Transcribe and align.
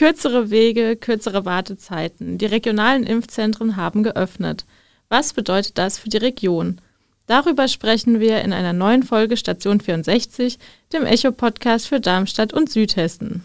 Kürzere 0.00 0.48
Wege, 0.48 0.96
kürzere 0.96 1.44
Wartezeiten. 1.44 2.38
Die 2.38 2.46
regionalen 2.46 3.04
Impfzentren 3.04 3.76
haben 3.76 4.02
geöffnet. 4.02 4.64
Was 5.10 5.34
bedeutet 5.34 5.76
das 5.76 5.98
für 5.98 6.08
die 6.08 6.16
Region? 6.16 6.80
Darüber 7.26 7.68
sprechen 7.68 8.18
wir 8.18 8.40
in 8.40 8.54
einer 8.54 8.72
neuen 8.72 9.02
Folge 9.02 9.36
Station 9.36 9.78
64, 9.78 10.58
dem 10.94 11.04
Echo-Podcast 11.04 11.86
für 11.86 12.00
Darmstadt 12.00 12.54
und 12.54 12.70
Südhessen. 12.70 13.44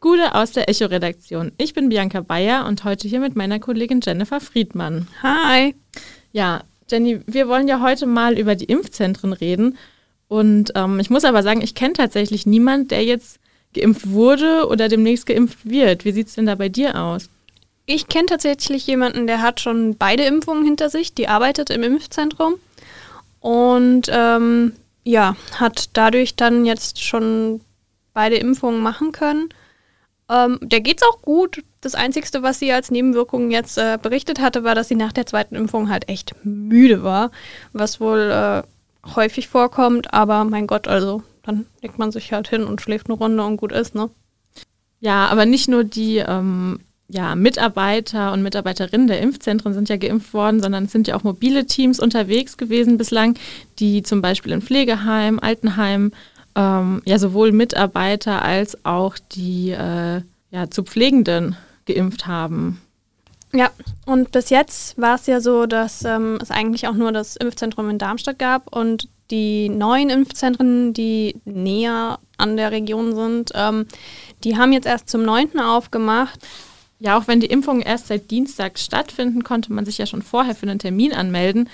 Gude 0.00 0.36
aus 0.36 0.52
der 0.52 0.68
Echo-Redaktion. 0.68 1.50
Ich 1.58 1.74
bin 1.74 1.88
Bianca 1.88 2.20
Bayer 2.20 2.66
und 2.66 2.84
heute 2.84 3.08
hier 3.08 3.18
mit 3.18 3.34
meiner 3.34 3.58
Kollegin 3.58 4.00
Jennifer 4.00 4.38
Friedmann. 4.38 5.08
Hi. 5.24 5.74
Ja, 6.30 6.62
Jenny, 6.88 7.20
wir 7.26 7.48
wollen 7.48 7.66
ja 7.66 7.82
heute 7.82 8.06
mal 8.06 8.38
über 8.38 8.54
die 8.54 8.66
Impfzentren 8.66 9.32
reden 9.32 9.76
und 10.28 10.70
ähm, 10.76 11.00
ich 11.00 11.10
muss 11.10 11.24
aber 11.24 11.42
sagen, 11.42 11.62
ich 11.62 11.74
kenne 11.74 11.94
tatsächlich 11.94 12.46
niemanden, 12.46 12.86
der 12.86 13.02
jetzt 13.02 13.40
geimpft 13.74 14.08
wurde 14.10 14.68
oder 14.68 14.88
demnächst 14.88 15.26
geimpft 15.26 15.68
wird. 15.68 16.04
Wie 16.04 16.12
sieht 16.12 16.28
es 16.28 16.34
denn 16.36 16.46
da 16.46 16.54
bei 16.54 16.68
dir 16.68 17.02
aus? 17.02 17.28
Ich 17.84 18.06
kenne 18.06 18.26
tatsächlich 18.26 18.86
jemanden, 18.86 19.26
der 19.26 19.42
hat 19.42 19.58
schon 19.58 19.96
beide 19.96 20.22
Impfungen 20.24 20.64
hinter 20.64 20.90
sich, 20.90 21.12
die 21.12 21.26
arbeitet 21.26 21.70
im 21.70 21.82
Impfzentrum 21.82 22.54
und 23.40 24.02
ähm, 24.12 24.74
ja, 25.02 25.34
hat 25.56 25.90
dadurch 25.94 26.36
dann 26.36 26.64
jetzt 26.64 27.02
schon 27.02 27.62
beide 28.14 28.36
Impfungen 28.36 28.80
machen 28.80 29.10
können. 29.10 29.48
Ähm, 30.30 30.58
der 30.60 30.80
geht's 30.80 31.02
auch 31.02 31.22
gut. 31.22 31.62
Das 31.80 31.94
Einzige, 31.94 32.26
was 32.42 32.58
sie 32.58 32.72
als 32.72 32.90
Nebenwirkung 32.90 33.50
jetzt 33.50 33.78
äh, 33.78 33.98
berichtet 34.00 34.40
hatte, 34.40 34.64
war, 34.64 34.74
dass 34.74 34.88
sie 34.88 34.94
nach 34.94 35.12
der 35.12 35.26
zweiten 35.26 35.54
Impfung 35.54 35.88
halt 35.88 36.08
echt 36.08 36.34
müde 36.44 37.02
war, 37.02 37.30
was 37.72 38.00
wohl 38.00 38.30
äh, 38.30 38.62
häufig 39.14 39.48
vorkommt, 39.48 40.12
aber 40.12 40.44
mein 40.44 40.66
Gott, 40.66 40.88
also 40.88 41.22
dann 41.42 41.66
legt 41.82 41.98
man 41.98 42.12
sich 42.12 42.32
halt 42.32 42.48
hin 42.48 42.64
und 42.64 42.80
schläft 42.80 43.08
eine 43.08 43.18
Runde 43.18 43.42
und 43.42 43.56
gut 43.56 43.72
ist, 43.72 43.94
ne? 43.94 44.10
Ja, 45.00 45.28
aber 45.28 45.46
nicht 45.46 45.68
nur 45.68 45.84
die 45.84 46.16
ähm, 46.16 46.80
ja, 47.08 47.34
Mitarbeiter 47.34 48.32
und 48.32 48.42
Mitarbeiterinnen 48.42 49.06
der 49.06 49.20
Impfzentren 49.20 49.72
sind 49.72 49.88
ja 49.88 49.96
geimpft 49.96 50.34
worden, 50.34 50.60
sondern 50.60 50.84
es 50.84 50.92
sind 50.92 51.08
ja 51.08 51.16
auch 51.16 51.22
mobile 51.22 51.66
Teams 51.66 52.00
unterwegs 52.00 52.58
gewesen 52.58 52.98
bislang, 52.98 53.38
die 53.78 54.02
zum 54.02 54.20
Beispiel 54.20 54.52
in 54.52 54.60
Pflegeheimen, 54.60 55.40
Altenheimen 55.40 56.12
ähm, 56.58 57.02
ja 57.04 57.18
sowohl 57.18 57.52
Mitarbeiter 57.52 58.42
als 58.42 58.84
auch 58.84 59.16
die 59.32 59.70
äh, 59.70 60.22
ja, 60.50 60.70
zu 60.70 60.82
Pflegenden 60.82 61.56
geimpft 61.86 62.26
haben. 62.26 62.82
Ja, 63.52 63.70
und 64.04 64.32
bis 64.32 64.50
jetzt 64.50 64.98
war 64.98 65.14
es 65.14 65.26
ja 65.26 65.40
so, 65.40 65.64
dass 65.64 66.04
ähm, 66.04 66.38
es 66.42 66.50
eigentlich 66.50 66.86
auch 66.88 66.94
nur 66.94 67.12
das 67.12 67.36
Impfzentrum 67.36 67.88
in 67.88 67.98
Darmstadt 67.98 68.38
gab 68.38 68.74
und 68.74 69.08
die 69.30 69.68
neuen 69.68 70.10
Impfzentren, 70.10 70.92
die 70.92 71.36
näher 71.44 72.18
an 72.36 72.56
der 72.56 72.72
Region 72.72 73.14
sind, 73.14 73.52
ähm, 73.54 73.86
die 74.44 74.56
haben 74.56 74.72
jetzt 74.72 74.86
erst 74.86 75.08
zum 75.08 75.22
9. 75.22 75.60
aufgemacht. 75.60 76.40
Ja, 76.98 77.16
auch 77.16 77.28
wenn 77.28 77.40
die 77.40 77.46
Impfungen 77.46 77.82
erst 77.82 78.08
seit 78.08 78.30
Dienstag 78.30 78.78
stattfinden, 78.78 79.44
konnte 79.44 79.72
man 79.72 79.84
sich 79.84 79.98
ja 79.98 80.06
schon 80.06 80.22
vorher 80.22 80.54
für 80.54 80.68
einen 80.68 80.80
Termin 80.80 81.12
anmelden. 81.12 81.68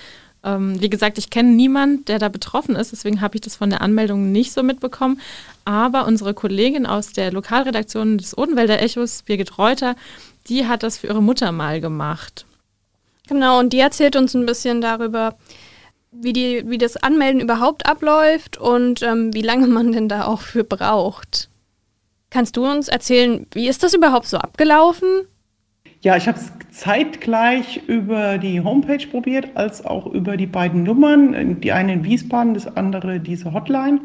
Ähm, 0.44 0.80
wie 0.80 0.90
gesagt, 0.90 1.16
ich 1.16 1.30
kenne 1.30 1.50
niemanden, 1.50 2.04
der 2.04 2.18
da 2.18 2.28
betroffen 2.28 2.76
ist, 2.76 2.92
deswegen 2.92 3.20
habe 3.20 3.36
ich 3.36 3.40
das 3.40 3.56
von 3.56 3.70
der 3.70 3.80
Anmeldung 3.80 4.30
nicht 4.30 4.52
so 4.52 4.62
mitbekommen. 4.62 5.20
Aber 5.64 6.06
unsere 6.06 6.34
Kollegin 6.34 6.86
aus 6.86 7.12
der 7.12 7.32
Lokalredaktion 7.32 8.18
des 8.18 8.36
Odenwälder 8.36 8.82
Echos, 8.82 9.22
Birgit 9.22 9.56
Reuter, 9.58 9.96
die 10.48 10.66
hat 10.66 10.82
das 10.82 10.98
für 10.98 11.06
ihre 11.06 11.22
Mutter 11.22 11.50
mal 11.50 11.80
gemacht. 11.80 12.44
Genau, 13.26 13.58
und 13.58 13.72
die 13.72 13.78
erzählt 13.78 14.16
uns 14.16 14.34
ein 14.34 14.44
bisschen 14.44 14.82
darüber, 14.82 15.36
wie, 16.12 16.34
die, 16.34 16.62
wie 16.66 16.78
das 16.78 16.96
Anmelden 16.96 17.40
überhaupt 17.40 17.86
abläuft 17.86 18.58
und 18.58 19.02
ähm, 19.02 19.32
wie 19.32 19.42
lange 19.42 19.66
man 19.66 19.92
denn 19.92 20.08
da 20.08 20.26
auch 20.26 20.42
für 20.42 20.62
braucht. 20.62 21.48
Kannst 22.30 22.56
du 22.56 22.66
uns 22.66 22.88
erzählen, 22.88 23.46
wie 23.52 23.68
ist 23.68 23.82
das 23.82 23.94
überhaupt 23.94 24.26
so 24.26 24.36
abgelaufen? 24.36 25.08
Ja, 26.04 26.18
ich 26.18 26.28
habe 26.28 26.38
es 26.38 26.52
zeitgleich 26.70 27.80
über 27.86 28.36
die 28.36 28.60
Homepage 28.60 29.06
probiert, 29.06 29.48
als 29.54 29.86
auch 29.86 30.04
über 30.04 30.36
die 30.36 30.44
beiden 30.44 30.82
Nummern. 30.82 31.62
Die 31.62 31.72
eine 31.72 31.94
in 31.94 32.04
Wiesbaden, 32.04 32.52
das 32.52 32.76
andere 32.76 33.20
diese 33.20 33.54
Hotline. 33.54 34.02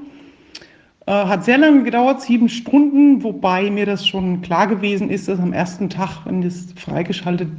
Äh, 1.08 1.12
hat 1.12 1.44
sehr 1.44 1.58
lange 1.58 1.84
gedauert, 1.84 2.22
sieben 2.22 2.48
Stunden, 2.48 3.22
wobei 3.22 3.70
mir 3.70 3.86
das 3.86 4.08
schon 4.08 4.42
klar 4.42 4.68
gewesen 4.68 5.10
ist, 5.10 5.28
dass 5.28 5.42
am 5.42 5.52
ersten 5.52 5.90
Tag, 5.90 6.22
wenn 6.24 6.42
das 6.42 6.72
freigeschaltet 6.78 7.50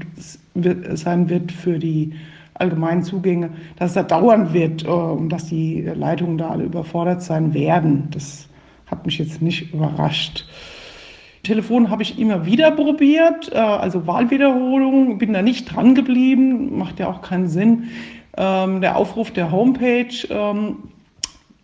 sein 0.54 1.28
wird 1.28 1.52
für 1.52 1.78
die 1.78 2.14
allgemeinen 2.54 3.02
Zugänge, 3.02 3.50
dass 3.76 3.90
es 3.90 3.94
da 3.94 4.02
dauern 4.04 4.54
wird 4.54 4.84
äh, 4.84 4.88
und 4.88 5.28
dass 5.28 5.48
die 5.48 5.82
Leitungen 5.82 6.38
da 6.38 6.48
alle 6.48 6.64
überfordert 6.64 7.22
sein 7.22 7.52
werden. 7.52 8.08
Das 8.10 8.48
hat 8.86 9.04
mich 9.04 9.18
jetzt 9.18 9.42
nicht 9.42 9.74
überrascht. 9.74 10.46
Telefon 11.42 11.90
habe 11.90 12.02
ich 12.02 12.18
immer 12.18 12.44
wieder 12.44 12.70
probiert, 12.70 13.52
äh, 13.52 13.56
also 13.56 14.06
Wahlwiederholung, 14.06 15.18
bin 15.18 15.32
da 15.32 15.42
nicht 15.42 15.74
dran 15.74 15.94
geblieben, 15.94 16.78
macht 16.78 16.98
ja 16.98 17.08
auch 17.08 17.22
keinen 17.22 17.48
Sinn. 17.48 17.90
Ähm, 18.36 18.80
der 18.80 18.96
Aufruf 18.96 19.30
der 19.30 19.50
Homepage 19.50 20.14
ähm, 20.28 20.76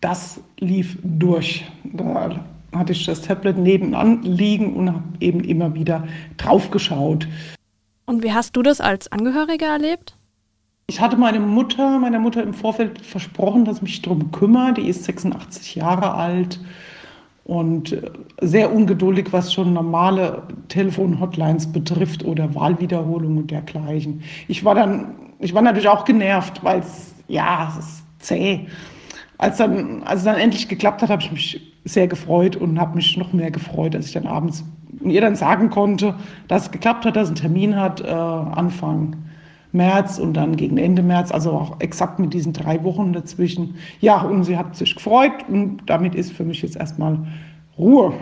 das 0.00 0.40
lief 0.58 0.98
durch. 1.02 1.64
Da 1.84 2.30
hatte 2.72 2.92
ich 2.92 3.04
das 3.06 3.22
Tablet 3.22 3.58
nebenan 3.58 4.22
liegen 4.22 4.74
und 4.74 4.88
habe 4.88 5.02
eben 5.20 5.40
immer 5.40 5.74
wieder 5.74 6.06
drauf 6.36 6.70
geschaut. 6.70 7.26
Und 8.04 8.22
wie 8.22 8.32
hast 8.32 8.56
du 8.56 8.62
das 8.62 8.80
als 8.80 9.10
Angehöriger 9.10 9.66
erlebt? 9.66 10.16
Ich 10.88 11.00
hatte 11.00 11.16
meine 11.16 11.40
Mutter, 11.40 11.98
meiner 11.98 12.20
Mutter 12.20 12.42
im 12.42 12.54
Vorfeld 12.54 13.04
versprochen, 13.04 13.64
dass 13.64 13.78
ich 13.78 13.82
mich 13.82 14.02
darum 14.02 14.30
kümmere. 14.30 14.74
Die 14.74 14.88
ist 14.88 15.04
86 15.04 15.74
Jahre 15.74 16.14
alt 16.14 16.60
und 17.46 17.96
sehr 18.40 18.72
ungeduldig, 18.72 19.32
was 19.32 19.52
schon 19.52 19.72
normale 19.72 20.42
Telefon-Hotlines 20.68 21.72
betrifft 21.72 22.24
oder 22.24 22.54
Wahlwiederholung 22.54 23.38
und 23.38 23.50
dergleichen. 23.50 24.22
Ich 24.48 24.64
war 24.64 24.74
dann, 24.74 25.14
ich 25.38 25.54
war 25.54 25.62
natürlich 25.62 25.88
auch 25.88 26.04
genervt, 26.04 26.62
weil 26.64 26.80
es, 26.80 27.14
ja, 27.28 27.72
es 27.78 27.84
ist 27.84 28.04
zäh 28.18 28.66
als 29.38 29.58
dann, 29.58 30.02
als 30.04 30.20
es 30.20 30.24
dann 30.24 30.36
endlich 30.36 30.68
geklappt 30.68 31.02
hat, 31.02 31.10
habe 31.10 31.22
ich 31.22 31.30
mich 31.30 31.60
sehr 31.84 32.08
gefreut 32.08 32.56
und 32.56 32.80
habe 32.80 32.96
mich 32.96 33.16
noch 33.16 33.32
mehr 33.32 33.50
gefreut, 33.50 33.94
als 33.94 34.06
ich 34.06 34.12
dann 34.12 34.26
abends 34.26 34.64
ihr 35.04 35.20
dann 35.20 35.36
sagen 35.36 35.68
konnte, 35.68 36.14
dass 36.48 36.62
es 36.62 36.70
geklappt 36.70 37.04
hat, 37.04 37.16
dass 37.16 37.24
es 37.24 37.28
einen 37.28 37.36
Termin 37.36 37.76
hat, 37.76 38.00
äh, 38.00 38.06
Anfang 38.06 39.14
März 39.76 40.18
und 40.18 40.34
dann 40.34 40.56
gegen 40.56 40.78
Ende 40.78 41.02
März, 41.02 41.30
also 41.30 41.52
auch 41.52 41.80
exakt 41.80 42.18
mit 42.18 42.32
diesen 42.32 42.52
drei 42.52 42.82
Wochen 42.82 43.12
dazwischen. 43.12 43.76
Ja, 44.00 44.22
und 44.22 44.44
sie 44.44 44.56
hat 44.56 44.76
sich 44.76 44.94
gefreut 44.94 45.32
und 45.48 45.82
damit 45.86 46.14
ist 46.14 46.32
für 46.32 46.44
mich 46.44 46.62
jetzt 46.62 46.76
erstmal 46.76 47.18
Ruhe. 47.78 48.14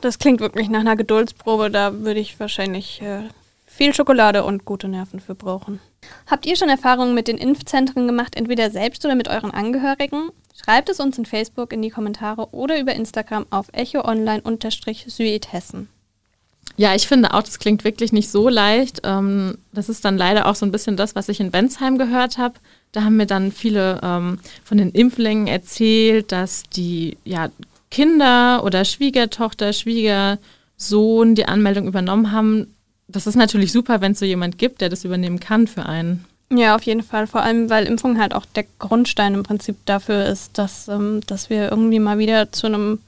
Das 0.00 0.18
klingt 0.18 0.40
wirklich 0.40 0.68
nach 0.68 0.80
einer 0.80 0.96
Geduldsprobe, 0.96 1.70
da 1.70 2.00
würde 2.00 2.18
ich 2.18 2.40
wahrscheinlich 2.40 3.00
äh, 3.00 3.20
viel 3.66 3.94
Schokolade 3.94 4.44
und 4.44 4.64
gute 4.64 4.88
Nerven 4.88 5.20
für 5.20 5.36
brauchen. 5.36 5.78
Habt 6.26 6.46
ihr 6.46 6.56
schon 6.56 6.68
Erfahrungen 6.68 7.14
mit 7.14 7.28
den 7.28 7.38
Impfzentren 7.38 8.08
gemacht, 8.08 8.34
entweder 8.36 8.70
selbst 8.70 9.04
oder 9.04 9.14
mit 9.14 9.28
euren 9.28 9.52
Angehörigen? 9.52 10.30
Schreibt 10.54 10.88
es 10.88 10.98
uns 11.00 11.16
in 11.16 11.26
Facebook 11.26 11.72
in 11.72 11.80
die 11.80 11.90
Kommentare 11.90 12.48
oder 12.52 12.80
über 12.80 12.94
Instagram 12.94 13.46
auf 13.50 13.68
echoonline-südhessen. 13.72 15.88
Ja, 16.76 16.94
ich 16.94 17.06
finde 17.06 17.34
auch, 17.34 17.42
das 17.42 17.58
klingt 17.58 17.84
wirklich 17.84 18.12
nicht 18.12 18.30
so 18.30 18.48
leicht. 18.48 19.00
Ähm, 19.04 19.58
das 19.72 19.88
ist 19.88 20.04
dann 20.04 20.16
leider 20.16 20.46
auch 20.46 20.54
so 20.54 20.66
ein 20.66 20.72
bisschen 20.72 20.96
das, 20.96 21.14
was 21.14 21.28
ich 21.28 21.40
in 21.40 21.50
Bensheim 21.50 21.98
gehört 21.98 22.38
habe. 22.38 22.54
Da 22.92 23.04
haben 23.04 23.16
mir 23.16 23.26
dann 23.26 23.52
viele 23.52 24.00
ähm, 24.02 24.38
von 24.64 24.78
den 24.78 24.90
Impflingen 24.90 25.46
erzählt, 25.46 26.32
dass 26.32 26.62
die 26.64 27.16
ja, 27.24 27.50
Kinder 27.90 28.64
oder 28.64 28.84
Schwiegertochter, 28.84 29.72
Schwiegersohn 29.72 31.34
die 31.34 31.46
Anmeldung 31.46 31.86
übernommen 31.86 32.32
haben 32.32 32.68
das 33.12 33.26
ist 33.26 33.36
natürlich 33.36 33.72
super, 33.72 34.00
wenn 34.00 34.12
es 34.12 34.18
so 34.18 34.24
jemand 34.24 34.58
gibt, 34.58 34.80
der 34.80 34.88
das 34.88 35.04
übernehmen 35.04 35.40
kann 35.40 35.66
für 35.66 35.86
einen. 35.86 36.24
Ja, 36.50 36.74
auf 36.74 36.82
jeden 36.82 37.02
Fall. 37.02 37.26
Vor 37.26 37.42
allem, 37.42 37.70
weil 37.70 37.86
Impfung 37.86 38.18
halt 38.18 38.34
auch 38.34 38.44
der 38.44 38.66
Grundstein 38.78 39.34
im 39.34 39.42
Prinzip 39.42 39.76
dafür 39.86 40.26
ist, 40.26 40.58
dass, 40.58 40.88
ähm, 40.88 41.20
dass 41.26 41.48
wir 41.48 41.70
irgendwie 41.70 41.98
mal 41.98 42.18
wieder 42.18 42.52
zu 42.52 42.66
einem 42.66 43.00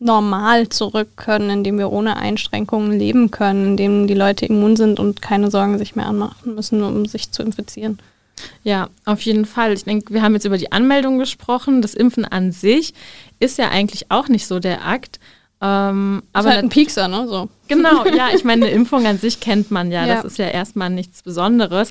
Normal 0.00 0.70
zurück 0.70 1.10
können, 1.16 1.50
in 1.50 1.64
dem 1.64 1.78
wir 1.78 1.92
ohne 1.92 2.16
Einschränkungen 2.16 2.98
leben 2.98 3.30
können, 3.30 3.66
in 3.66 3.76
dem 3.76 4.06
die 4.06 4.14
Leute 4.14 4.46
immun 4.46 4.74
sind 4.74 4.98
und 4.98 5.20
keine 5.20 5.50
Sorgen 5.50 5.78
sich 5.78 5.94
mehr 5.94 6.06
anmachen 6.06 6.54
müssen, 6.54 6.82
um 6.82 7.04
sich 7.06 7.30
zu 7.30 7.42
infizieren. 7.42 7.98
Ja, 8.62 8.88
auf 9.04 9.20
jeden 9.20 9.44
Fall. 9.44 9.74
Ich 9.74 9.84
denke, 9.84 10.14
wir 10.14 10.22
haben 10.22 10.32
jetzt 10.32 10.46
über 10.46 10.56
die 10.56 10.72
Anmeldung 10.72 11.18
gesprochen. 11.18 11.82
Das 11.82 11.94
Impfen 11.94 12.24
an 12.24 12.50
sich 12.52 12.94
ist 13.38 13.58
ja 13.58 13.68
eigentlich 13.68 14.10
auch 14.10 14.28
nicht 14.28 14.46
so 14.46 14.58
der 14.58 14.86
Akt. 14.86 15.20
Ähm, 15.62 16.22
aber 16.32 16.48
ist 16.48 16.54
halt 16.54 16.64
ein 16.64 16.70
Piekser, 16.70 17.06
ne? 17.08 17.28
So. 17.28 17.50
Genau, 17.68 18.06
ja, 18.16 18.28
ich 18.34 18.44
meine, 18.44 18.64
eine 18.64 18.74
Impfung 18.74 19.06
an 19.06 19.18
sich 19.18 19.40
kennt 19.40 19.70
man 19.70 19.92
ja, 19.92 20.06
ja. 20.06 20.14
das 20.14 20.24
ist 20.24 20.38
ja 20.38 20.48
erstmal 20.48 20.88
nichts 20.88 21.22
Besonderes. 21.22 21.90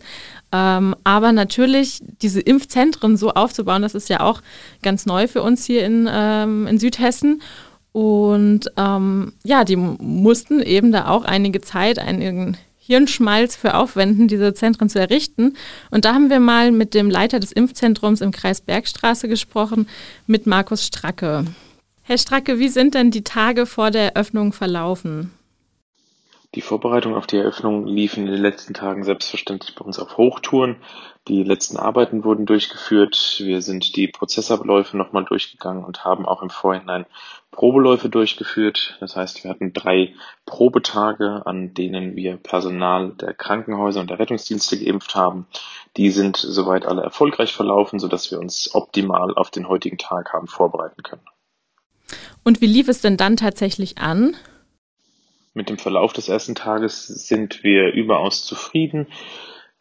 Ähm, 0.52 0.96
aber 1.04 1.32
natürlich, 1.32 2.02
diese 2.22 2.42
Impfzentren 2.42 3.16
so 3.16 3.30
aufzubauen, 3.32 3.84
das 3.84 3.94
ist 3.94 4.10
ja 4.10 4.22
auch 4.22 4.42
ganz 4.82 5.06
neu 5.06 5.28
für 5.28 5.44
uns 5.44 5.66
hier 5.66 5.86
in, 5.86 6.10
ähm, 6.12 6.66
in 6.66 6.80
Südhessen. 6.80 7.44
Und 7.92 8.72
ähm, 8.78 9.34
ja, 9.44 9.64
die 9.64 9.76
mussten 9.76 10.62
eben 10.62 10.92
da 10.92 11.08
auch 11.08 11.26
einige 11.26 11.62
Zeit, 11.62 12.00
einigen 12.00 12.58
Hirnschmalz 12.78 13.56
für 13.56 13.76
aufwenden, 13.76 14.28
diese 14.28 14.54
Zentren 14.54 14.90
zu 14.90 15.00
errichten. 15.00 15.56
Und 15.92 16.06
da 16.06 16.14
haben 16.14 16.30
wir 16.30 16.40
mal 16.40 16.72
mit 16.72 16.94
dem 16.94 17.10
Leiter 17.10 17.40
des 17.40 17.52
Impfzentrums 17.52 18.22
im 18.22 18.32
Kreis 18.32 18.62
Bergstraße 18.62 19.28
gesprochen, 19.28 19.88
mit 20.26 20.48
Markus 20.48 20.86
Stracke. 20.86 21.46
Herr 22.02 22.18
Stracke, 22.18 22.58
wie 22.58 22.70
sind 22.70 22.96
denn 22.96 23.12
die 23.12 23.24
Tage 23.24 23.68
vor 23.68 23.92
der 23.92 24.16
Eröffnung 24.16 24.54
verlaufen? 24.54 25.32
Die 26.56 26.62
Vorbereitungen 26.62 27.16
auf 27.16 27.28
die 27.28 27.38
Eröffnung 27.38 27.86
liefen 27.86 28.26
in 28.26 28.32
den 28.32 28.42
letzten 28.42 28.74
Tagen 28.74 29.04
selbstverständlich 29.04 29.76
bei 29.76 29.86
uns 29.86 30.00
auf 30.00 30.18
Hochtouren. 30.18 30.78
Die 31.28 31.44
letzten 31.44 31.78
Arbeiten 31.78 32.24
wurden 32.24 32.48
durchgeführt. 32.48 33.36
Wir 33.38 33.62
sind 33.62 33.96
die 33.96 34.08
Prozessabläufe 34.08 34.98
nochmal 34.98 35.26
durchgegangen 35.26 35.84
und 35.84 36.06
haben 36.06 36.26
auch 36.26 36.42
im 36.42 36.50
Vorhinein 36.50 37.06
Probeläufe 37.52 38.10
durchgeführt. 38.10 38.98
Das 39.00 39.16
heißt, 39.16 39.44
wir 39.44 39.52
hatten 39.52 39.74
drei 39.74 40.16
Probetage, 40.48 41.46
an 41.46 41.76
denen 41.76 42.16
wir 42.16 42.38
Personal 42.38 43.12
der 43.12 43.36
Krankenhäuser 43.36 44.00
und 44.00 44.10
der 44.10 44.18
Rettungsdienste 44.18 44.84
geimpft 44.84 45.14
haben. 45.14 45.46
Die 45.98 46.10
sind 46.10 46.38
soweit 46.38 46.88
alle 46.88 47.04
erfolgreich 47.04 47.54
verlaufen, 47.54 48.00
sodass 48.00 48.32
wir 48.32 48.40
uns 48.40 48.74
optimal 48.74 49.36
auf 49.36 49.52
den 49.52 49.68
heutigen 49.68 50.00
Tag 50.00 50.34
haben 50.34 50.48
vorbereiten 50.48 51.04
können. 51.04 51.26
Und 52.44 52.60
wie 52.60 52.66
lief 52.66 52.88
es 52.88 53.02
denn 53.02 53.18
dann 53.18 53.38
tatsächlich 53.38 54.00
an? 54.00 54.36
Mit 55.54 55.70
dem 55.70 55.78
Verlauf 55.78 56.14
des 56.14 56.30
ersten 56.30 56.56
Tages 56.56 57.08
sind 57.08 57.64
wir 57.64 57.94
überaus 57.94 58.46
zufrieden. 58.46 59.08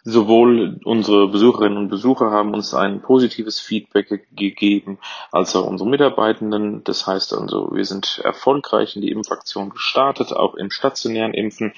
Sowohl 0.04 0.80
unsere 0.84 1.28
Besucherinnen 1.28 1.76
und 1.76 1.88
Besucher 1.88 2.30
haben 2.30 2.54
uns 2.54 2.72
ein 2.72 3.02
positives 3.02 3.60
Feedback 3.60 4.08
gegeben, 4.34 4.98
als 5.32 5.54
auch 5.54 5.66
unsere 5.66 5.90
Mitarbeitenden. 5.90 6.82
Das 6.84 7.06
heißt 7.06 7.34
also, 7.34 7.70
wir 7.72 7.84
sind 7.84 8.20
erfolgreich 8.24 8.96
in 8.96 9.02
die 9.02 9.10
Impfaktion 9.10 9.68
gestartet, 9.68 10.32
auch 10.32 10.54
im 10.54 10.70
stationären 10.70 11.34
Impfen. 11.34 11.74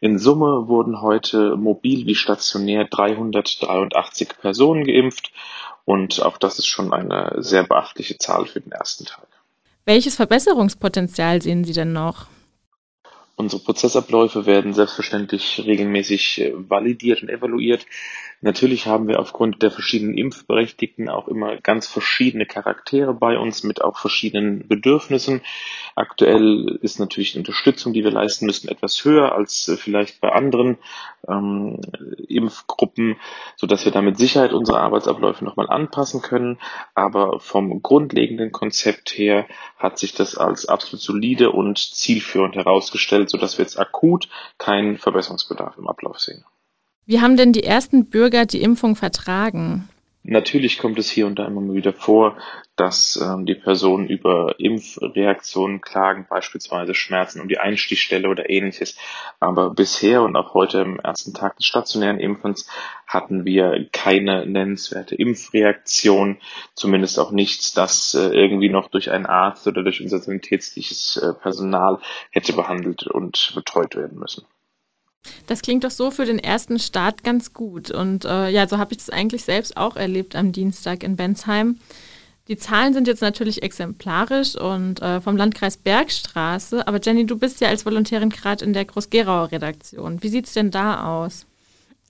In 0.00 0.18
Summe 0.18 0.68
wurden 0.68 1.02
heute 1.02 1.56
mobil 1.56 2.06
wie 2.06 2.14
stationär 2.14 2.86
383 2.86 4.30
Personen 4.40 4.84
geimpft 4.84 5.32
und 5.84 6.22
auch 6.22 6.38
das 6.38 6.58
ist 6.58 6.66
schon 6.66 6.92
eine 6.92 7.34
sehr 7.38 7.64
beachtliche 7.64 8.16
Zahl 8.16 8.46
für 8.46 8.60
den 8.60 8.72
ersten 8.72 9.04
Tag. 9.04 9.26
Welches 9.84 10.16
Verbesserungspotenzial 10.16 11.42
sehen 11.42 11.64
Sie 11.64 11.74
denn 11.74 11.92
noch? 11.92 12.28
Unsere 13.36 13.62
Prozessabläufe 13.62 14.46
werden 14.46 14.74
selbstverständlich 14.74 15.62
regelmäßig 15.66 16.40
äh, 16.40 16.52
validiert 16.54 17.22
und 17.22 17.28
evaluiert. 17.28 17.84
Natürlich 18.40 18.86
haben 18.86 19.08
wir 19.08 19.20
aufgrund 19.20 19.62
der 19.62 19.70
verschiedenen 19.70 20.18
Impfberechtigten 20.18 21.08
auch 21.08 21.28
immer 21.28 21.56
ganz 21.56 21.86
verschiedene 21.86 22.44
Charaktere 22.44 23.14
bei 23.14 23.38
uns 23.38 23.64
mit 23.64 23.82
auch 23.82 23.96
verschiedenen 23.98 24.68
Bedürfnissen. 24.68 25.40
Aktuell 25.94 26.78
ist 26.82 27.00
natürlich 27.00 27.32
die 27.32 27.38
Unterstützung, 27.38 27.92
die 27.92 28.04
wir 28.04 28.10
leisten 28.10 28.44
müssen, 28.44 28.68
etwas 28.68 29.04
höher 29.04 29.32
als 29.32 29.68
äh, 29.68 29.76
vielleicht 29.76 30.20
bei 30.20 30.28
anderen 30.30 30.76
ähm, 31.26 31.80
Impfgruppen, 32.28 33.16
so 33.56 33.66
dass 33.66 33.84
wir 33.84 33.92
da 33.92 34.02
mit 34.02 34.18
Sicherheit 34.18 34.52
unsere 34.52 34.80
Arbeitsabläufe 34.80 35.44
nochmal 35.44 35.70
anpassen 35.70 36.20
können. 36.20 36.58
Aber 36.94 37.40
vom 37.40 37.82
grundlegenden 37.82 38.52
Konzept 38.52 39.10
her 39.16 39.46
hat 39.78 39.98
sich 39.98 40.14
das 40.14 40.36
als 40.36 40.66
absolut 40.66 41.00
solide 41.00 41.50
und 41.50 41.78
zielführend 41.78 42.56
herausgestellt, 42.56 43.23
so 43.30 43.38
dass 43.38 43.58
wir 43.58 43.64
jetzt 43.64 43.78
akut 43.78 44.28
keinen 44.58 44.98
Verbesserungsbedarf 44.98 45.76
im 45.78 45.88
Ablauf 45.88 46.20
sehen. 46.20 46.44
Wie 47.06 47.20
haben 47.20 47.36
denn 47.36 47.52
die 47.52 47.64
ersten 47.64 48.06
Bürger 48.06 48.46
die 48.46 48.62
Impfung 48.62 48.96
vertragen? 48.96 49.88
Natürlich 50.26 50.78
kommt 50.78 50.98
es 50.98 51.10
hier 51.10 51.26
und 51.26 51.38
da 51.38 51.46
immer 51.46 51.74
wieder 51.74 51.92
vor, 51.92 52.38
dass 52.76 53.16
ähm, 53.22 53.44
die 53.44 53.54
Personen 53.54 54.08
über 54.08 54.54
Impfreaktionen 54.58 55.82
klagen, 55.82 56.26
beispielsweise 56.28 56.94
Schmerzen 56.94 57.42
um 57.42 57.48
die 57.48 57.58
Einstichstelle 57.58 58.30
oder 58.30 58.48
ähnliches. 58.48 58.96
Aber 59.38 59.74
bisher 59.74 60.22
und 60.22 60.34
auch 60.34 60.54
heute 60.54 60.80
im 60.80 60.98
ersten 60.98 61.34
Tag 61.34 61.56
des 61.56 61.66
stationären 61.66 62.18
Impfens 62.18 62.66
hatten 63.06 63.44
wir 63.44 63.86
keine 63.92 64.46
nennenswerte 64.46 65.14
Impfreaktion, 65.14 66.38
zumindest 66.74 67.18
auch 67.18 67.30
nichts, 67.30 67.74
das 67.74 68.14
äh, 68.14 68.28
irgendwie 68.28 68.70
noch 68.70 68.88
durch 68.88 69.10
einen 69.10 69.26
Arzt 69.26 69.66
oder 69.66 69.82
durch 69.82 70.00
unser 70.00 70.20
sanitätsliches 70.20 71.18
äh, 71.18 71.34
Personal 71.34 71.98
hätte 72.30 72.54
behandelt 72.54 73.06
und 73.06 73.52
betreut 73.54 73.94
werden 73.94 74.18
müssen. 74.18 74.46
Das 75.46 75.62
klingt 75.62 75.84
doch 75.84 75.90
so 75.90 76.10
für 76.10 76.24
den 76.24 76.38
ersten 76.38 76.78
Start 76.78 77.24
ganz 77.24 77.52
gut. 77.52 77.90
Und 77.90 78.24
äh, 78.24 78.50
ja, 78.50 78.68
so 78.68 78.78
habe 78.78 78.92
ich 78.92 78.98
das 78.98 79.10
eigentlich 79.10 79.44
selbst 79.44 79.76
auch 79.76 79.96
erlebt 79.96 80.36
am 80.36 80.52
Dienstag 80.52 81.02
in 81.02 81.16
Bensheim. 81.16 81.78
Die 82.48 82.58
Zahlen 82.58 82.92
sind 82.92 83.06
jetzt 83.06 83.22
natürlich 83.22 83.62
exemplarisch 83.62 84.54
und 84.54 85.00
äh, 85.00 85.20
vom 85.22 85.36
Landkreis 85.36 85.78
Bergstraße. 85.78 86.86
Aber 86.86 87.00
Jenny, 87.00 87.24
du 87.24 87.38
bist 87.38 87.60
ja 87.60 87.68
als 87.68 87.86
Volontärin 87.86 88.28
gerade 88.28 88.64
in 88.64 88.74
der 88.74 88.84
Groß-Gerauer 88.84 89.50
Redaktion. 89.50 90.22
Wie 90.22 90.28
sieht 90.28 90.46
es 90.46 90.52
denn 90.52 90.70
da 90.70 91.24
aus? 91.24 91.46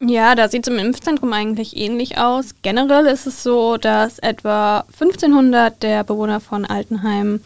Ja, 0.01 0.35
da 0.35 0.49
sieht 0.49 0.67
es 0.67 0.73
im 0.73 0.79
Impfzentrum 0.79 1.33
eigentlich 1.33 1.77
ähnlich 1.77 2.19
aus. 2.19 2.57
Generell 2.63 3.07
ist 3.07 3.27
es 3.27 3.43
so, 3.43 3.77
dass 3.77 4.19
etwa 4.19 4.81
1500 4.93 5.83
der 5.83 6.05
Bewohner 6.05 6.41
von 6.41 6.65
Altenheim 6.65 7.41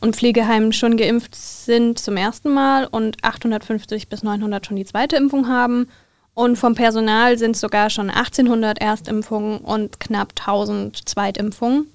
und 0.00 0.16
Pflegeheimen 0.16 0.72
schon 0.72 0.96
geimpft 0.96 1.34
sind 1.34 1.98
zum 1.98 2.16
ersten 2.16 2.52
Mal 2.52 2.86
und 2.86 3.22
850 3.22 4.08
bis 4.08 4.22
900 4.22 4.66
schon 4.66 4.76
die 4.76 4.86
zweite 4.86 5.16
Impfung 5.16 5.46
haben. 5.48 5.88
Und 6.32 6.56
vom 6.56 6.74
Personal 6.74 7.36
sind 7.36 7.56
sogar 7.56 7.90
schon 7.90 8.08
1800 8.08 8.80
Erstimpfungen 8.80 9.58
und 9.58 10.00
knapp 10.00 10.32
1000 10.38 11.08
Zweitimpfungen. 11.08 11.86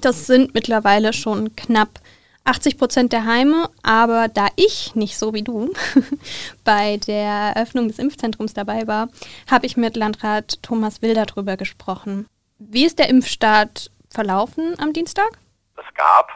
Das 0.00 0.26
sind 0.26 0.52
mittlerweile 0.52 1.12
schon 1.12 1.54
knapp 1.54 2.00
80 2.44 2.78
Prozent 2.78 3.12
der 3.12 3.26
Heime, 3.26 3.68
aber 3.82 4.28
da 4.28 4.48
ich 4.56 4.94
nicht 4.94 5.18
so 5.18 5.34
wie 5.34 5.42
du 5.42 5.72
bei 6.64 6.96
der 7.06 7.54
Eröffnung 7.54 7.88
des 7.88 7.98
Impfzentrums 7.98 8.54
dabei 8.54 8.86
war, 8.86 9.08
habe 9.50 9.66
ich 9.66 9.76
mit 9.76 9.96
Landrat 9.96 10.62
Thomas 10.62 11.02
Wilder 11.02 11.26
darüber 11.26 11.56
gesprochen. 11.56 12.26
Wie 12.58 12.84
ist 12.84 12.98
der 12.98 13.08
Impfstart 13.08 13.90
verlaufen 14.10 14.74
am 14.80 14.92
Dienstag? 14.92 15.38
Es 15.76 15.94
gab, 15.94 16.30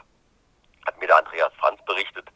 hat 0.86 1.00
mir 1.00 1.06
der 1.06 1.18
Andreas 1.18 1.52
Franz 1.58 1.80
berichtet, 1.86 2.28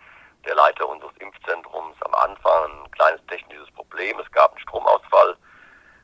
der 0.45 0.55
Leiter 0.55 0.89
unseres 0.89 1.13
Impfzentrums, 1.19 1.97
am 2.03 2.15
Anfang 2.15 2.85
ein 2.85 2.91
kleines 2.93 3.21
technisches 3.27 3.71
Problem. 3.73 4.19
Es 4.19 4.31
gab 4.33 4.53
einen 4.53 4.61
Stromausfall. 4.61 5.37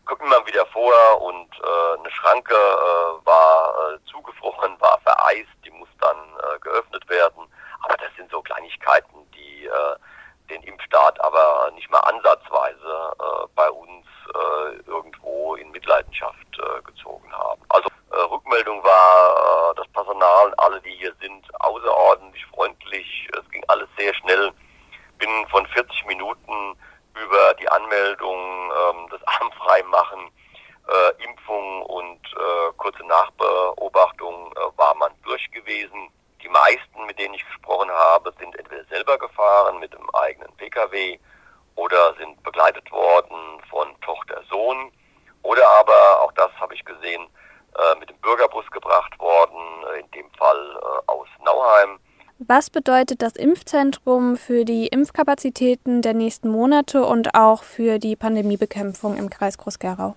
Kommt 0.05 0.21
immer 0.23 0.45
wieder 0.47 0.67
vor 0.67 1.23
und 1.23 1.49
äh, 1.61 1.99
eine 1.99 2.11
Schranke 2.11 2.55
äh, 2.55 3.27
war 3.27 3.95
äh, 3.95 4.11
zugefroren, 4.11 4.81
war 4.81 5.01
vereist, 5.01 5.51
die 5.65 5.71
muss 5.71 5.89
dann 6.01 6.17
äh, 6.17 6.59
geöffnet 6.59 7.09
werden. 7.09 7.47
Aber 7.83 7.97
das 7.97 8.15
sind 8.17 8.31
so 8.31 8.43
Kleinigkeiten, 8.43 9.31
die 9.33 9.67
äh, 9.67 9.97
den 10.51 10.63
Impfstart 10.63 11.21
aber 11.21 11.71
nicht 11.75 11.91
mal 11.91 12.01
ansatzweise 12.01 13.15
äh, 13.19 13.47
bei 13.55 13.71
uns 13.71 14.07
äh, 14.35 14.91
irgendwo 14.91 15.55
in 15.55 15.71
Mitleidenschaft 15.71 16.59
äh, 16.59 16.83
gezogen 16.83 17.33
haben. 17.33 17.63
Also 17.69 17.89
äh, 18.13 18.21
Rückmeldung 18.21 18.83
war, 18.85 19.71
äh, 19.71 19.75
das 19.77 19.89
Personal 19.89 20.47
und 20.47 20.59
alle, 20.59 20.81
die 20.83 20.97
hier 20.97 21.15
sind, 21.21 21.45
außerordentlich 21.61 22.45
freundlich. 22.47 23.29
Es 23.39 23.51
ging 23.51 23.65
alles 23.69 23.89
sehr 23.97 24.15
schnell. 24.15 24.53
Binnen 25.19 25.47
von 25.49 25.67
40 25.67 26.07
Minuten 26.07 26.77
über 27.15 27.55
die 27.55 27.69
Anmeldung, 27.69 28.39
ähm, 28.39 29.09
das 29.11 29.21
Armfreimachen, 29.27 30.31
äh, 30.89 31.25
Impfung 31.25 31.83
und 31.83 32.21
äh, 32.27 32.73
kurze 32.77 33.05
Nachbeobachtung 33.07 34.53
äh, 34.53 34.79
war 34.79 34.95
man 34.97 35.13
durch 35.23 35.51
gewesen. 35.83 36.09
Die 36.43 36.49
meisten, 36.49 37.07
mit 37.07 37.19
denen 37.19 37.35
ich 37.35 37.47
gesprochen 37.47 37.91
habe, 37.91 38.33
sind 38.39 38.57
entweder 38.59 38.85
selber 38.87 39.19
gefahren 39.19 39.79
mit 39.79 39.93
dem 39.93 40.09
eigenen 40.15 40.53
Pkw 40.57 41.19
oder 41.77 42.15
sind 42.19 42.43
begleitet 42.43 42.91
worden 42.91 43.63
von 43.71 43.89
Tochter, 44.01 44.43
Sohn 44.51 44.91
oder 45.43 45.69
aber, 45.79 46.23
auch 46.23 46.33
das 46.33 46.51
habe 46.61 46.75
ich 46.75 46.85
gesehen, 46.85 47.27
äh, 47.75 47.99
mit 47.99 48.11
dem 48.11 48.17
Bürgerbus 48.19 48.69
gebracht 48.71 49.19
worden, 49.19 49.85
äh, 49.95 50.01
in 50.01 50.11
dem 50.11 50.31
Fall 50.33 50.77
äh, 50.77 51.11
aus 51.11 51.29
Nauheim. 51.45 51.99
Was 52.39 52.71
bedeutet 52.71 53.23
das 53.23 53.35
Impfzentrum 53.37 54.37
für 54.37 54.65
die 54.65 54.89
Impfkapazitäten 54.89 56.03
der 56.03 56.15
nächsten 56.15 56.51
Monate 56.51 57.05
und 57.05 57.35
auch 57.35 57.63
für 57.63 57.99
die 57.99 58.17
Pandemiebekämpfung 58.17 59.17
im 59.17 59.31
Kreis 59.31 59.59
Groß-Gerau? 59.59 60.17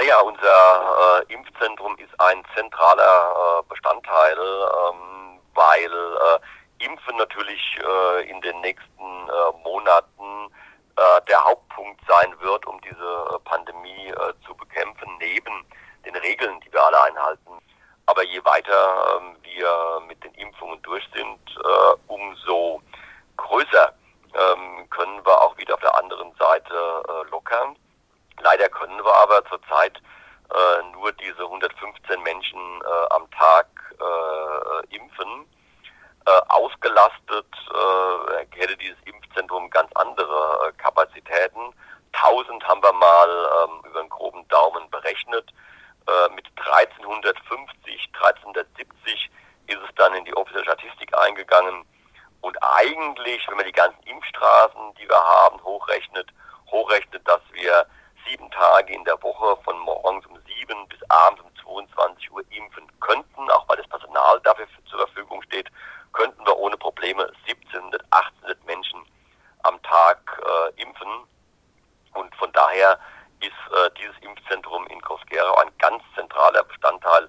Naja, 0.00 0.18
unser 0.20 1.20
äh, 1.28 1.34
Impfzentrum 1.34 1.94
ist 1.98 2.18
ein 2.18 2.42
zentraler 2.54 3.60
äh, 3.60 3.62
Bestandteil, 3.68 4.38
ähm, 4.38 5.38
weil 5.52 5.92
äh, 5.92 6.86
Impfen 6.86 7.18
natürlich 7.18 7.78
äh, 7.78 8.30
in 8.30 8.40
den 8.40 8.58
nächsten 8.62 8.88
äh, 9.28 9.52
Monaten 9.62 10.50
äh, 10.96 11.20
der 11.28 11.44
Hauptpunkt 11.44 12.00
sein 12.08 12.34
wird, 12.40 12.66
um 12.66 12.80
diese 12.80 13.40
Pandemie 13.44 14.10
zu 14.46 14.54
bekämpfen, 14.54 15.10
neben 15.18 15.66
den 16.06 16.16
Regeln, 16.16 16.58
die 16.60 16.72
wir 16.72 16.82
alle 16.82 17.02
einhalten. 17.02 17.58
Aber 18.06 18.24
je 18.24 18.42
weiter 18.46 19.18
ähm, 19.18 19.36
wir 19.42 20.00
mit 20.08 20.24
den 20.24 20.32
Impfungen 20.36 20.80
durch 20.80 21.06
sind, 21.14 21.38
umso 22.06 22.80
größer 23.36 23.92
ähm, 24.32 24.88
können 24.88 25.24
wir 25.26 25.42
auch 25.42 25.54
wieder 25.58 25.74
auf 25.74 25.80
der 25.80 25.94
anderen 25.94 26.32
Seite 26.36 27.02
lockern. 27.30 27.76
Leider 28.42 28.68
können 28.68 29.02
wir 29.04 29.14
aber 29.14 29.44
zurzeit 29.46 29.96
äh, 30.50 30.82
nur 30.92 31.12
diese 31.12 31.42
115 31.42 32.22
Menschen 32.22 32.60
äh, 32.82 33.14
am 33.14 33.30
Tag 33.30 33.66
äh, 34.00 34.96
impfen. 34.96 35.46
äh, 36.26 36.40
ausgelastet, 36.48 37.46
äh, 37.72 38.46
hätte 38.56 38.76
dieses 38.76 38.98
Impfzentrum 39.04 39.70
ganz 39.70 39.90
andere 39.94 40.68
äh, 40.68 40.72
Kapazitäten. 40.82 41.72
1000 42.12 42.62
haben 42.68 42.82
wir 42.82 42.92
mal 42.92 43.28
ähm, 43.64 43.90
über 43.90 44.00
einen 44.00 44.08
groben 44.10 44.46
Daumen 44.48 44.88
berechnet. 44.90 45.52
Mit 46.34 46.46
1350, 46.56 48.10
1370 48.14 49.30
ist 49.68 49.78
es 49.78 49.94
dann 49.94 50.12
in 50.14 50.24
die 50.24 50.34
offizielle 50.34 50.64
Statistik 50.64 51.16
eingegangen. 51.16 51.84
Und 52.40 52.56
eigentlich, 52.62 53.46
wenn 53.46 53.56
man 53.56 53.66
die 53.66 53.72
ganzen 53.72 54.02
Impfstraßen, 54.02 54.94
die 54.98 55.08
wir 55.08 55.22
haben, 55.22 55.62
hochrechnet, 55.62 56.26
hochrechnet, 56.68 57.28
dass 57.28 57.40
wir 57.52 57.86
sieben 58.26 58.50
Tage 58.50 58.94
in 58.94 59.04
der 59.04 59.20
Woche 59.22 59.56
von 59.62 59.78
morgens 59.80 60.26
um 60.26 60.38
sieben 60.46 60.88
bis 60.88 60.98
abends 61.10 61.42
um 61.42 61.50
22 61.62 62.30
Uhr 62.32 62.42
impfen 62.50 62.86
könnten, 63.00 63.50
auch 63.50 63.68
weil 63.68 63.76
das 63.76 63.88
Personal 63.88 64.40
dafür 64.40 64.66
zur 64.88 64.98
Verfügung 65.00 65.42
steht, 65.42 65.70
könnten 66.12 66.44
wir 66.44 66.56
ohne 66.58 66.76
Probleme 66.76 67.24
1700, 67.46 68.02
1800 68.10 68.64
Menschen 68.66 69.00
am 69.62 69.80
Tag 69.82 70.18
äh, 70.44 70.82
impfen. 70.82 71.08
Und 72.14 72.34
von 72.36 72.52
daher 72.52 72.98
ist 73.40 73.50
äh, 73.72 73.90
dieses 73.98 74.16
Impfzentrum 74.20 74.86
in 74.88 75.00
Groß-Gerau 75.00 75.56
ein 75.56 75.70
ganz 75.78 76.02
zentraler 76.14 76.64
Bestandteil. 76.64 77.28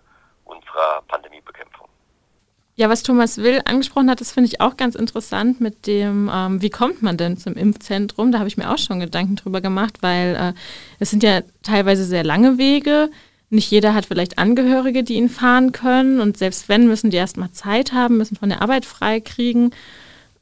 Ja, 2.81 2.89
was 2.89 3.03
Thomas 3.03 3.37
Will 3.37 3.61
angesprochen 3.65 4.09
hat, 4.09 4.21
das 4.21 4.31
finde 4.31 4.47
ich 4.47 4.59
auch 4.59 4.75
ganz 4.75 4.95
interessant 4.95 5.61
mit 5.61 5.85
dem, 5.85 6.31
ähm, 6.33 6.63
wie 6.63 6.71
kommt 6.71 7.03
man 7.03 7.15
denn 7.15 7.37
zum 7.37 7.53
Impfzentrum? 7.53 8.31
Da 8.31 8.39
habe 8.39 8.47
ich 8.47 8.57
mir 8.57 8.71
auch 8.71 8.79
schon 8.79 8.99
Gedanken 8.99 9.35
drüber 9.35 9.61
gemacht, 9.61 9.99
weil 10.01 10.35
äh, 10.35 10.53
es 10.97 11.11
sind 11.11 11.21
ja 11.21 11.41
teilweise 11.61 12.05
sehr 12.05 12.23
lange 12.23 12.57
Wege. 12.57 13.11
Nicht 13.51 13.69
jeder 13.69 13.93
hat 13.93 14.07
vielleicht 14.07 14.39
Angehörige, 14.39 15.03
die 15.03 15.13
ihn 15.13 15.29
fahren 15.29 15.73
können. 15.73 16.19
Und 16.19 16.39
selbst 16.39 16.69
wenn, 16.69 16.87
müssen 16.87 17.11
die 17.11 17.17
erstmal 17.17 17.51
Zeit 17.51 17.93
haben, 17.93 18.17
müssen 18.17 18.35
von 18.35 18.49
der 18.49 18.63
Arbeit 18.63 18.85
frei 18.85 19.19
kriegen. 19.19 19.69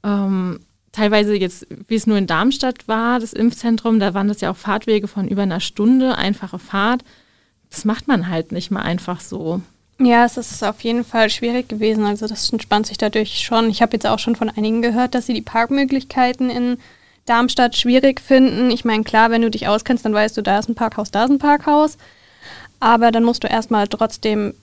Ähm, 0.06 0.62
teilweise 0.94 1.36
jetzt, 1.36 1.68
wie 1.90 1.96
es 1.96 2.08
nur 2.08 2.18
in 2.18 2.26
Darmstadt 2.26 2.88
war, 2.88 3.20
das 3.20 3.34
Impfzentrum, 3.34 4.00
da 4.00 4.14
waren 4.14 4.30
das 4.30 4.40
ja 4.40 4.50
auch 4.52 4.56
Fahrtwege 4.56 5.10
von 5.10 5.28
über 5.28 5.42
einer 5.42 5.60
Stunde, 5.60 6.18
einfache 6.18 6.58
Fahrt. 6.58 7.04
Das 7.70 7.84
macht 7.84 8.08
man 8.08 8.30
halt 8.30 8.54
nicht 8.54 8.72
mal 8.72 8.84
einfach 8.84 9.20
so. 9.20 9.62
Ja, 10.02 10.24
es 10.24 10.38
ist 10.38 10.64
auf 10.64 10.80
jeden 10.82 11.04
Fall 11.04 11.30
schwierig 11.30 11.68
gewesen. 11.68 12.06
Also 12.06 12.26
das 12.26 12.52
entspannt 12.52 12.88
sich 12.88 12.98
dadurch 12.98 13.40
schon. 13.40 13.70
Ich 13.70 13.82
habe 13.82 13.94
jetzt 13.94 14.08
auch 14.08 14.20
schon 14.20 14.38
von 14.38 14.50
einigen 14.50 14.82
gehört, 14.82 15.14
dass 15.14 15.26
sie 15.26 15.34
die 15.34 15.42
Parkmöglichkeiten 15.42 16.50
in 16.50 16.78
Darmstadt 17.26 17.76
schwierig 17.76 18.22
finden. 18.22 18.72
Ich 18.72 18.86
meine, 18.86 19.04
klar, 19.04 19.30
wenn 19.30 19.42
du 19.42 19.52
dich 19.52 19.68
auskennst, 19.68 20.06
dann 20.06 20.14
weißt 20.14 20.38
du, 20.38 20.42
da 20.42 20.58
ist 20.58 20.70
ein 20.70 20.76
Parkhaus, 20.76 21.12
da 21.12 21.26
ist 21.26 21.32
ein 21.32 21.40
Parkhaus. 21.40 21.98
Aber 22.80 23.12
dann 23.12 23.26
musst 23.26 23.44
du 23.44 23.48
erstmal 23.48 23.90
trotzdem 23.90 24.54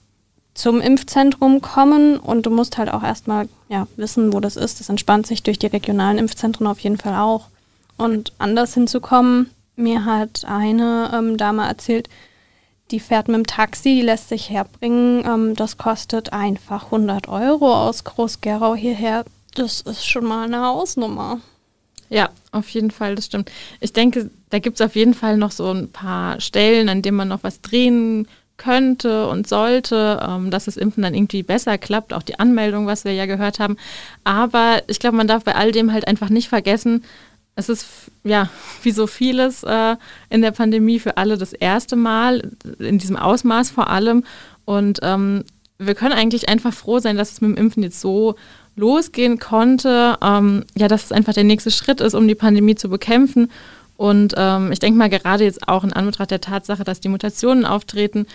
zum 0.55 0.81
Impfzentrum 0.81 1.61
kommen 1.61 2.17
und 2.17 2.47
du 2.47 2.51
musst 2.51 2.79
halt 2.79 2.91
auch 2.91 3.03
erstmal 3.03 3.47
ja, 3.69 3.87
wissen, 3.97 4.33
wo 4.33 4.41
das 4.41 4.57
ist. 4.57 4.81
Das 4.81 4.89
entspannt 4.89 5.27
sich 5.27 5.43
durch 5.43 5.59
die 5.59 5.67
regionalen 5.67 6.17
Impfzentren 6.17 6.67
auf 6.67 6.81
jeden 6.81 6.97
Fall 6.97 7.15
auch. 7.15 7.49
Und 7.99 8.33
anders 8.39 8.73
hinzukommen, 8.73 9.51
mir 9.77 10.07
hat 10.07 10.47
eine 10.47 11.11
ähm, 11.13 11.37
Dame 11.37 11.67
erzählt, 11.67 12.09
die 12.91 13.01
fährt 13.01 13.29
mit 13.29 13.37
dem 13.37 13.47
Taxi, 13.47 13.97
die 13.97 14.03
lässt 14.03 14.29
sich 14.29 14.51
herbringen. 14.51 15.25
Ähm, 15.27 15.55
das 15.55 15.77
kostet 15.77 16.33
einfach 16.33 16.87
100 16.87 17.29
Euro 17.29 17.89
aus 17.89 18.05
Groß-Gerau 18.05 18.75
hierher. 18.75 19.25
Das 19.55 19.81
ist 19.81 20.07
schon 20.07 20.25
mal 20.25 20.45
eine 20.45 20.61
Hausnummer. 20.61 21.41
Ja, 22.09 22.29
auf 22.53 22.69
jeden 22.69 22.91
Fall, 22.91 23.17
das 23.17 23.27
stimmt. 23.27 23.51
Ich 23.81 23.93
denke, 23.93 24.31
da 24.51 24.61
gibt 24.61 24.81
es 24.81 24.87
auf 24.87 24.95
jeden 24.95 25.15
Fall 25.15 25.37
noch 25.37 25.51
so 25.51 25.71
ein 25.73 25.91
paar 25.91 26.41
Stellen, 26.41 26.89
an 26.89 27.03
denen 27.03 27.17
man 27.17 27.29
noch 27.29 27.43
was 27.43 27.61
drehen 27.61 28.29
könnte 28.59 29.29
und 29.29 29.47
sollte, 29.47 30.21
ähm, 30.27 30.51
dass 30.51 30.65
das 30.67 30.77
Impfen 30.77 31.03
dann 31.03 31.15
irgendwie 31.15 31.43
besser 31.43 31.79
klappt, 31.79 32.15
auch 32.15 32.23
die 32.23 32.39
Anmeldung, 32.39 32.87
was 32.87 33.05
wir 33.05 33.13
ja 33.13 33.27
gehört 33.27 33.59
haben. 33.59 33.77
Aber 34.25 34.83
ich 34.87 34.99
glaube, 34.99 35.17
man 35.17 35.27
darf 35.27 35.45
bei 35.45 35.55
all 35.55 35.73
dem 35.73 35.93
halt 35.93 36.07
einfach 36.07 36.31
nicht 36.31 36.49
vergessen, 36.49 37.05
es 37.57 37.69
ist 37.69 37.87
ja 38.23 38.49
wie 38.83 38.93
so 38.93 39.07
vieles 39.07 39.65
äh, 39.65 39.97
in 40.31 40.43
der 40.43 40.53
Pandemie 40.53 41.01
für 41.01 41.17
alle 41.17 41.37
das 41.37 41.53
erste 41.53 41.97
Mal, 41.97 42.53
in 42.79 42.99
diesem 42.99 43.17
Ausmaß 43.17 43.71
vor 43.71 43.91
allem. 43.91 44.25
Und 44.65 45.01
ähm, 45.03 45.45
wir 45.79 45.95
können 45.95 46.13
eigentlich 46.13 46.49
einfach 46.49 46.73
froh 46.73 47.01
sein, 47.01 47.17
dass 47.17 47.33
es 47.33 47.41
mit 47.41 47.51
dem 47.51 47.57
Impfen 47.57 47.83
jetzt 47.83 48.01
so 48.01 48.37
losgehen 48.77 49.39
konnte, 49.39 50.19
ähm, 50.23 50.65
ja, 50.77 50.87
dass 50.87 51.05
es 51.05 51.13
einfach 51.13 51.33
der 51.33 51.45
nächste 51.45 51.71
Schritt 51.71 52.01
ist, 52.01 52.15
um 52.15 52.29
die 52.29 52.35
Pandemie 52.35 52.75
zu 52.75 52.89
bekämpfen. 52.89 53.51
Und 53.97 54.35
ähm, 54.37 54.71
ich 54.73 54.79
denke 54.79 54.99
mal, 54.99 55.09
gerade 55.09 55.45
jetzt 55.45 55.67
auch 55.69 55.83
in 55.83 55.93
Anbetracht 55.93 56.31
der 56.31 56.43
Tatsache, 56.43 56.85
dass 56.85 57.01
die 57.01 57.09
Mutationen 57.09 57.65
auftreten, 57.65 58.27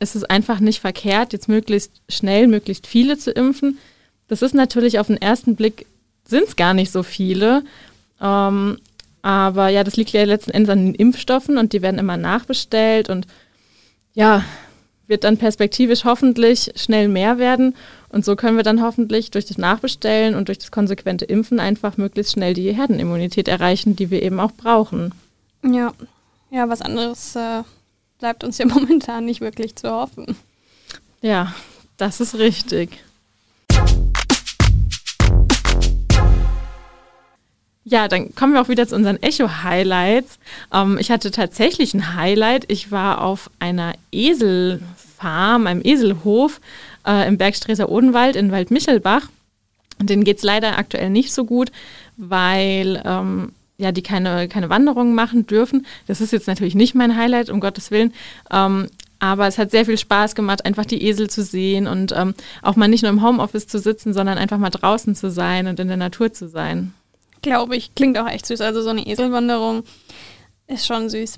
ist 0.00 0.16
es 0.16 0.24
einfach 0.24 0.58
nicht 0.58 0.80
verkehrt, 0.80 1.32
jetzt 1.32 1.48
möglichst 1.48 1.92
schnell, 2.08 2.48
möglichst 2.48 2.88
viele 2.88 3.16
zu 3.16 3.30
impfen. 3.30 3.78
Das 4.26 4.42
ist 4.42 4.54
natürlich 4.54 4.98
auf 4.98 5.06
den 5.06 5.20
ersten 5.20 5.54
Blick, 5.54 5.86
sind 6.24 6.48
es 6.48 6.56
gar 6.56 6.74
nicht 6.74 6.90
so 6.90 7.02
viele. 7.02 7.62
Ähm, 8.20 8.78
aber 9.22 9.68
ja, 9.68 9.84
das 9.84 9.96
liegt 9.96 10.10
ja 10.12 10.24
letzten 10.24 10.50
Endes 10.50 10.70
an 10.70 10.86
den 10.86 10.94
Impfstoffen 10.94 11.58
und 11.58 11.72
die 11.72 11.82
werden 11.82 11.98
immer 11.98 12.16
nachbestellt 12.16 13.10
und 13.10 13.26
ja, 14.14 14.44
wird 15.06 15.24
dann 15.24 15.36
perspektivisch 15.36 16.04
hoffentlich 16.04 16.72
schnell 16.76 17.08
mehr 17.08 17.38
werden. 17.38 17.74
Und 18.08 18.24
so 18.24 18.36
können 18.36 18.56
wir 18.56 18.64
dann 18.64 18.82
hoffentlich 18.82 19.30
durch 19.30 19.44
das 19.44 19.58
Nachbestellen 19.58 20.34
und 20.34 20.48
durch 20.48 20.58
das 20.58 20.70
konsequente 20.70 21.24
Impfen 21.24 21.60
einfach 21.60 21.96
möglichst 21.96 22.32
schnell 22.32 22.54
die 22.54 22.72
Herdenimmunität 22.72 23.48
erreichen, 23.48 23.94
die 23.94 24.10
wir 24.10 24.22
eben 24.22 24.40
auch 24.40 24.52
brauchen. 24.52 25.12
Ja, 25.62 25.92
ja, 26.50 26.68
was 26.68 26.80
anderes 26.80 27.36
äh, 27.36 27.62
bleibt 28.18 28.42
uns 28.42 28.58
ja 28.58 28.66
momentan 28.68 29.26
nicht 29.26 29.40
wirklich 29.40 29.76
zu 29.76 29.90
hoffen. 29.90 30.36
Ja, 31.20 31.54
das 31.96 32.20
ist 32.20 32.36
richtig. 32.36 33.04
Ja, 37.84 38.08
dann 38.08 38.34
kommen 38.34 38.52
wir 38.52 38.60
auch 38.60 38.68
wieder 38.68 38.86
zu 38.86 38.94
unseren 38.94 39.22
Echo-Highlights. 39.22 40.38
Ähm, 40.72 40.98
ich 40.98 41.10
hatte 41.10 41.30
tatsächlich 41.30 41.94
ein 41.94 42.14
Highlight. 42.14 42.66
Ich 42.68 42.90
war 42.90 43.22
auf 43.22 43.50
einer 43.58 43.94
Eselfarm, 44.12 45.66
einem 45.66 45.80
Eselhof 45.82 46.60
äh, 47.06 47.26
im 47.26 47.38
Bergstreser 47.38 47.88
Odenwald 47.88 48.36
in 48.36 48.52
Waldmichelbach. 48.52 49.28
Denen 49.98 50.24
geht 50.24 50.38
es 50.38 50.44
leider 50.44 50.78
aktuell 50.78 51.10
nicht 51.10 51.32
so 51.32 51.44
gut, 51.44 51.72
weil 52.16 53.02
ähm, 53.04 53.52
ja, 53.78 53.92
die 53.92 54.02
keine, 54.02 54.46
keine 54.48 54.68
Wanderungen 54.68 55.14
machen 55.14 55.46
dürfen. 55.46 55.86
Das 56.06 56.20
ist 56.20 56.32
jetzt 56.32 56.48
natürlich 56.48 56.74
nicht 56.74 56.94
mein 56.94 57.16
Highlight, 57.16 57.48
um 57.48 57.60
Gottes 57.60 57.90
Willen. 57.90 58.12
Ähm, 58.50 58.88
aber 59.20 59.46
es 59.46 59.58
hat 59.58 59.70
sehr 59.70 59.86
viel 59.86 59.98
Spaß 59.98 60.34
gemacht, 60.34 60.64
einfach 60.64 60.86
die 60.86 61.02
Esel 61.02 61.28
zu 61.28 61.42
sehen 61.42 61.86
und 61.86 62.12
ähm, 62.16 62.34
auch 62.62 62.76
mal 62.76 62.88
nicht 62.88 63.02
nur 63.02 63.10
im 63.10 63.22
Homeoffice 63.22 63.66
zu 63.66 63.78
sitzen, 63.78 64.12
sondern 64.12 64.38
einfach 64.38 64.58
mal 64.58 64.70
draußen 64.70 65.14
zu 65.14 65.30
sein 65.30 65.66
und 65.66 65.80
in 65.80 65.88
der 65.88 65.96
Natur 65.96 66.32
zu 66.32 66.48
sein. 66.48 66.94
Glaube 67.42 67.76
ich, 67.76 67.94
klingt 67.94 68.18
auch 68.18 68.28
echt 68.28 68.46
süß. 68.46 68.60
Also 68.60 68.82
so 68.82 68.90
eine 68.90 69.06
Eselwanderung 69.06 69.84
ist 70.66 70.86
schon 70.86 71.08
süß. 71.08 71.36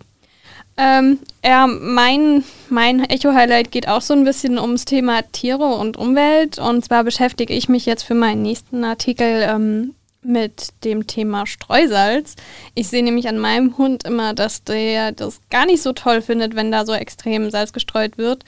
Ähm, 0.77 1.19
ja, 1.45 1.67
mein, 1.67 2.45
mein 2.71 3.05
Echo-Highlight 3.05 3.71
geht 3.71 3.89
auch 3.89 4.01
so 4.01 4.15
ein 4.15 4.25
bisschen 4.25 4.59
ums 4.59 4.85
Thema 4.85 5.23
Tiere 5.33 5.75
und 5.75 5.97
Umwelt. 5.97 6.59
Und 6.59 6.85
zwar 6.85 7.05
beschäftige 7.05 7.55
ich 7.55 7.69
mich 7.69 7.87
jetzt 7.87 8.03
für 8.03 8.15
meinen 8.15 8.43
nächsten 8.43 8.83
Artikel 8.85 9.47
ähm, 9.47 9.95
mit 10.23 10.69
dem 10.85 11.07
Thema 11.07 11.47
Streusalz. 11.47 12.37
Ich 12.75 12.89
sehe 12.89 13.03
nämlich 13.03 13.29
an 13.29 13.39
meinem 13.39 13.77
Hund 13.77 14.05
immer, 14.05 14.35
dass 14.35 14.65
der 14.65 15.13
das 15.13 15.41
gar 15.51 15.67
nicht 15.67 15.83
so 15.83 15.93
toll 15.93 16.23
findet, 16.23 16.55
wenn 16.55 16.73
da 16.73 16.87
so 16.87 16.93
extrem 16.93 17.51
Salz 17.51 17.73
gestreut 17.73 18.17
wird. 18.19 18.45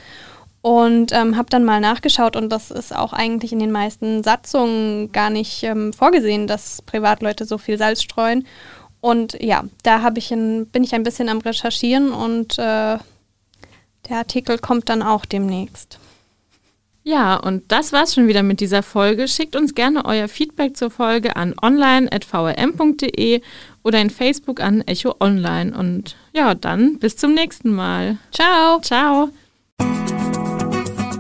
Und 0.66 1.12
ähm, 1.12 1.37
habe 1.37 1.50
dann 1.50 1.62
mal 1.62 1.78
nachgeschaut 1.78 2.37
und 2.37 2.49
das 2.49 2.71
ist 2.71 2.97
auch 2.97 3.12
eigentlich 3.12 3.52
in 3.52 3.59
den 3.59 3.71
meisten 3.71 4.25
Satzungen 4.25 5.12
gar 5.12 5.28
nicht 5.28 5.62
ähm, 5.62 5.92
vorgesehen, 5.92 6.47
dass 6.47 6.80
Privatleute 6.80 7.44
so 7.44 7.59
viel 7.59 7.76
Salz 7.76 8.02
streuen. 8.02 8.47
Und 9.02 9.37
ja, 9.42 9.64
da 9.83 10.11
ich 10.16 10.33
ein, 10.33 10.66
bin 10.68 10.83
ich 10.83 10.94
ein 10.94 11.02
bisschen 11.02 11.28
am 11.28 11.40
Recherchieren 11.40 12.12
und 12.12 12.59
äh, 12.59 12.97
der 14.09 14.16
Artikel 14.16 14.56
kommt 14.56 14.88
dann 14.88 15.02
auch 15.02 15.26
demnächst. 15.26 15.99
Ja, 17.02 17.37
und 17.37 17.71
das 17.71 17.92
war's 17.92 18.14
schon 18.14 18.26
wieder 18.26 18.42
mit 18.42 18.61
dieser 18.61 18.83
Folge. 18.83 19.28
Schickt 19.28 19.56
uns 19.56 19.75
gerne 19.75 20.06
euer 20.06 20.28
Feedback 20.28 20.78
zur 20.78 20.90
Folge 20.90 21.37
an 21.37 21.54
online.vrm.de 21.61 23.42
oder 23.83 24.00
in 24.00 24.09
Facebook 24.09 24.61
an 24.61 24.80
Echo 24.87 25.14
Online. 25.21 25.76
Und 25.76 26.16
ja, 26.33 26.54
dann 26.54 26.99
bis 26.99 27.18
zum 27.18 27.35
nächsten 27.35 27.75
Mal. 27.75 28.16
Ciao. 28.33 28.80
Ciao. 28.80 29.28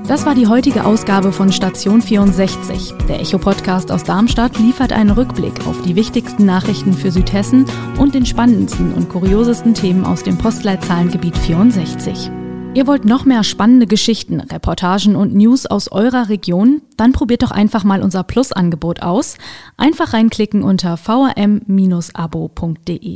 Das 0.06 0.26
war 0.26 0.34
die 0.34 0.46
heutige 0.46 0.84
Ausgabe 0.84 1.32
von 1.32 1.50
Station 1.50 2.02
64. 2.02 2.92
Der 3.08 3.20
Echo-Podcast 3.20 3.90
aus 3.90 4.04
Darmstadt 4.04 4.58
liefert 4.58 4.92
einen 4.92 5.08
Rückblick 5.08 5.66
auf 5.66 5.80
die 5.80 5.96
wichtigsten 5.96 6.44
Nachrichten 6.44 6.92
für 6.92 7.10
Südhessen 7.10 7.64
und 7.98 8.14
den 8.14 8.26
spannendsten 8.26 8.92
und 8.92 9.08
kuriosesten 9.08 9.72
Themen 9.72 10.04
aus 10.04 10.22
dem 10.22 10.36
Postleitzahlengebiet 10.36 11.38
64. 11.38 12.30
Ihr 12.74 12.86
wollt 12.86 13.06
noch 13.06 13.24
mehr 13.24 13.44
spannende 13.44 13.86
Geschichten, 13.86 14.40
Reportagen 14.40 15.16
und 15.16 15.34
News 15.34 15.64
aus 15.64 15.90
eurer 15.90 16.28
Region? 16.28 16.82
Dann 16.98 17.12
probiert 17.12 17.42
doch 17.42 17.50
einfach 17.50 17.84
mal 17.84 18.02
unser 18.02 18.24
Plus-Angebot 18.24 19.00
aus. 19.00 19.38
Einfach 19.78 20.12
reinklicken 20.12 20.62
unter 20.62 20.98
vrm-abo.de 20.98 22.12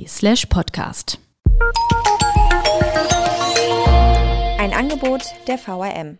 slash 0.06 0.46
podcast. 0.46 1.18
Ein 4.58 4.72
Angebot 4.72 5.24
der 5.46 5.58
VRM. 5.58 6.18